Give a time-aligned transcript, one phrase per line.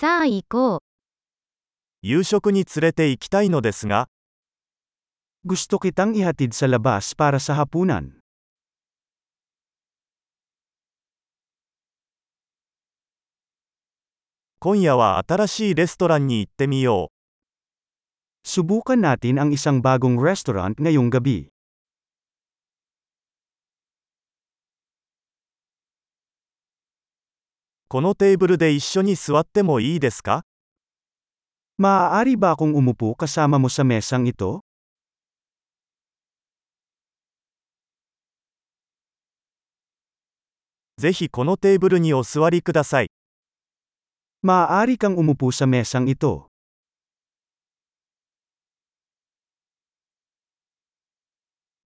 [0.00, 0.80] さあ行こう。
[2.00, 4.08] 夕食に連れて行きたいのですが、
[5.44, 8.16] Gusto kitang ihatid sa labas para sa hapunan.
[14.58, 17.12] 今夜は新しいレストランに行ってみよ
[18.40, 21.52] Subukan natin ang isang bagong restaurant ngayong gabi.
[27.92, 30.44] このテーブルで一緒に座ってもいいですか
[31.76, 34.62] Maaari ba akong umupo kasama mo sa mesang ito?
[40.98, 43.10] ぜひこのテーブルにお座りください。
[44.46, 46.46] Maaari kang umupo sa mesang ito.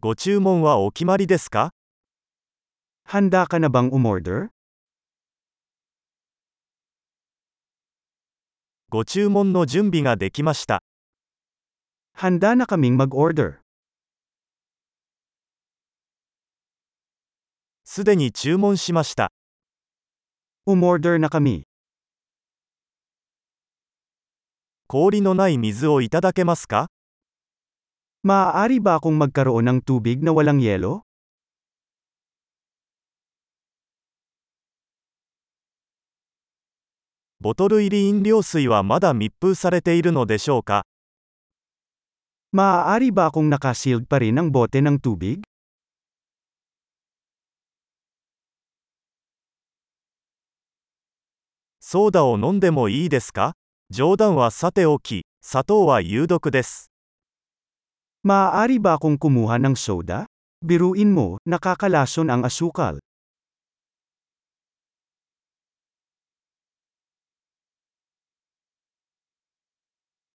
[0.00, 1.72] ご注文はお決まりですか
[3.08, 4.53] Handa ka na bang umorder?
[8.94, 10.80] ご注文の準備ができました。
[12.16, 13.55] Handa na kaming mag-order.
[17.82, 19.32] すでに注文しました。
[20.69, 21.64] Umorder na kami.
[24.86, 26.86] 氷のない水をいただけますか
[28.24, 31.02] Maaari ba akong magkaroon ng tubig na walang yelo?
[37.44, 40.83] ボトル入り飲料水はまだ密封されているのでしょうか
[42.52, 45.39] Maaari ba akong nakasealed pa rin ang bote ng tubig?
[51.80, 53.53] ソーダを飲んでもいいですか
[53.89, 56.91] 冗談はさておき、砂糖は有毒です。
[58.27, 60.27] Maaari ba akong kumuha ng soda?
[60.59, 62.99] Biruin mo, nakakalason ang asukal.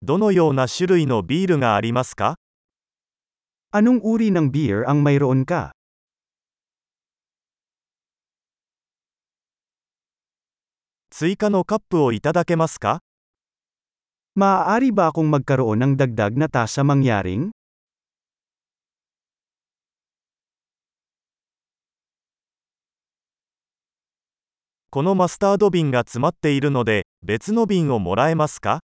[0.02, 2.36] どのような種類のビールがありますか
[3.70, 5.72] Anong uri ng beer ang mayroon ka?
[11.10, 13.00] 追加のカップをいただけますか
[14.40, 17.52] Maaari ba akong magkaroon ng dagdag na tasa mangyaring?
[24.88, 28.80] このマスタード瓶が詰まっているので、別の瓶をもらえますか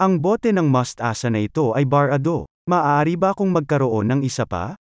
[0.00, 2.48] Ang bote ng mustasa na ito ay barado.
[2.64, 4.80] Maaari ba akong magkaroon ng isa pa?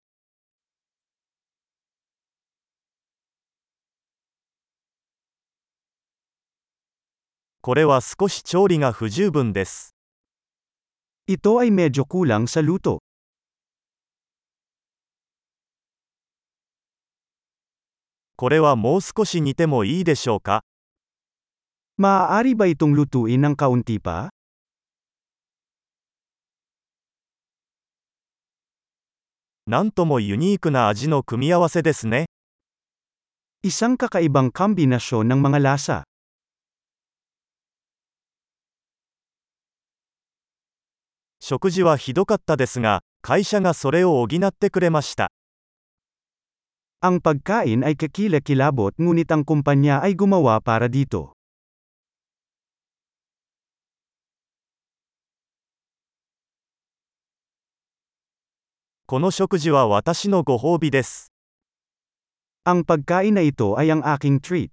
[7.60, 9.94] これは少し調理が不十分です。
[11.28, 13.04] Ito ay medyo kulang sa luto.
[18.34, 20.64] これはもう少し煮てもいいでしょうか
[22.00, 24.32] Maaari ba itong lutuin ng kaunti pa?
[29.67, 32.28] なんともユニークな味の組み合わせですね。
[33.67, 36.03] Isang kakaibang kombinasyon ng mga lasa.
[41.44, 45.31] 食事はひどかったですが、会社がそれを補ってくれました。
[47.03, 51.36] Ang pagkain ay kakilakilabot ngunit ang kumpanya ay gumawa para dito.
[59.09, 61.31] この食事は私のご褒美です。
[62.68, 64.68] Ang pagkain na ito ay ang aking treat.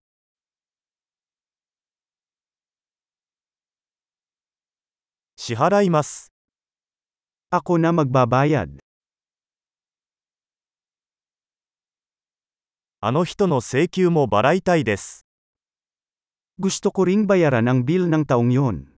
[5.36, 6.32] 支払います。
[7.54, 8.82] Ako na magbabayad.
[12.98, 15.28] あの人の請求も払いたいです。
[16.58, 18.93] Gusto ko ring bayaran ang bill ng taong yon.